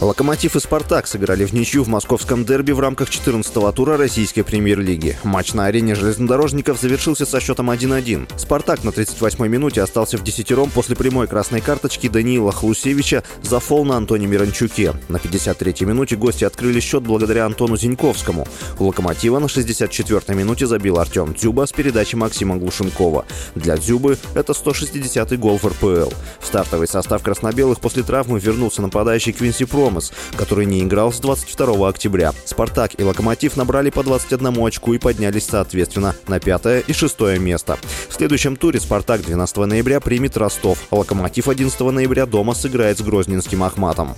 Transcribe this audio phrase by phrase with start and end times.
[0.00, 5.18] Локомотив и «Спартак» сыграли в ничью в московском дерби в рамках 14-го тура российской премьер-лиги.
[5.24, 8.38] Матч на арене железнодорожников завершился со счетом 1-1.
[8.38, 13.84] «Спартак» на 38-й минуте остался в десятером после прямой красной карточки Даниила Хлусевича за фол
[13.84, 14.94] на Антоне Миранчуке.
[15.10, 18.48] На 53-й минуте гости открыли счет благодаря Антону Зиньковскому.
[18.78, 23.26] У «Локомотива» на 64-й минуте забил Артем Дзюба с передачи Максима Глушенкова.
[23.54, 26.10] Для Дзюбы это 160-й гол в РПЛ.
[26.40, 31.18] В стартовый состав краснобелых после травмы вернулся нападающий Квинси Про Томас, который не играл с
[31.18, 32.32] 22 октября.
[32.44, 37.76] «Спартак» и «Локомотив» набрали по 21 очку и поднялись соответственно на пятое и шестое место.
[38.08, 43.02] В следующем туре «Спартак» 12 ноября примет Ростов, а «Локомотив» 11 ноября дома сыграет с
[43.02, 44.14] Грозненским Ахматом.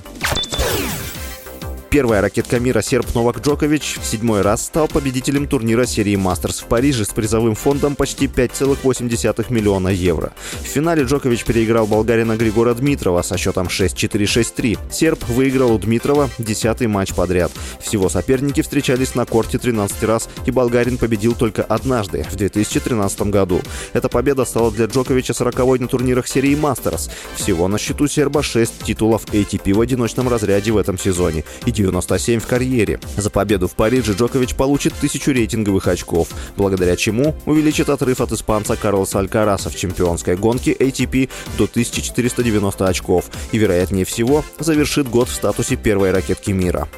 [1.93, 6.65] Первая ракетка мира серб Новак Джокович в седьмой раз стал победителем турнира серии «Мастерс» в
[6.65, 10.33] Париже с призовым фондом почти 5,8 миллиона евро.
[10.63, 14.79] В финале Джокович переиграл болгарина Григора Дмитрова со счетом 6-4-6-3.
[14.91, 17.53] Серб выиграл у Дмитрова десятый матч подряд.
[17.79, 23.61] Всего соперники встречались на корте 13 раз, и болгарин победил только однажды, в 2013 году.
[23.93, 27.11] Эта победа стала для Джоковича 40 на турнирах серии «Мастерс».
[27.37, 32.41] Всего на счету серба 6 титулов ATP в одиночном разряде в этом сезоне и 97
[32.41, 33.01] в карьере.
[33.17, 38.77] За победу в Париже Джокович получит тысячу рейтинговых очков, благодаря чему увеличит отрыв от испанца
[38.77, 45.35] Карлоса Алькараса в чемпионской гонке ATP до 1490 очков и, вероятнее всего, завершит год в
[45.35, 46.89] статусе первой ракетки мира.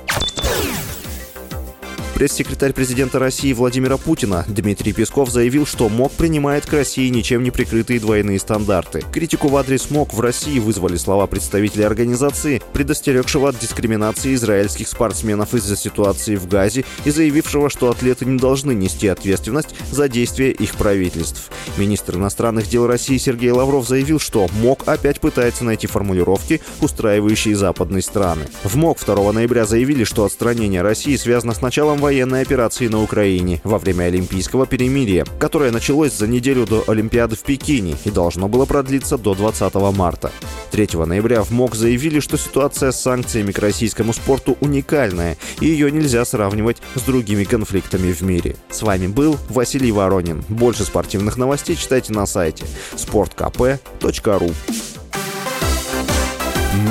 [2.14, 7.50] Пресс-секретарь президента России Владимира Путина Дмитрий Песков заявил, что МОК принимает к России ничем не
[7.50, 9.02] прикрытые двойные стандарты.
[9.12, 15.54] Критику в адрес МОК в России вызвали слова представителя организации, предостерегшего от дискриминации израильских спортсменов
[15.54, 20.76] из-за ситуации в Газе и заявившего, что атлеты не должны нести ответственность за действия их
[20.76, 21.50] правительств.
[21.78, 28.02] Министр иностранных дел России Сергей Лавров заявил, что МОК опять пытается найти формулировки, устраивающие западные
[28.02, 28.44] страны.
[28.62, 33.62] В МОК 2 ноября заявили, что отстранение России связано с началом военной операции на Украине
[33.64, 38.66] во время Олимпийского перемирия, которое началось за неделю до Олимпиады в Пекине и должно было
[38.66, 40.30] продлиться до 20 марта.
[40.70, 45.90] 3 ноября в МОК заявили, что ситуация с санкциями к российскому спорту уникальная, и ее
[45.90, 48.56] нельзя сравнивать с другими конфликтами в мире.
[48.68, 50.44] С вами был Василий Воронин.
[50.50, 52.66] Больше спортивных новостей читайте на сайте
[52.96, 54.54] sportkp.ru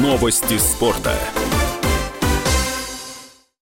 [0.01, 1.13] Новости спорта.